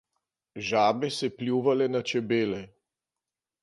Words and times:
Žabe 0.69 1.11
se 1.17 1.29
pljuvale 1.37 1.91
na 1.97 2.05
čebele. 2.13 2.67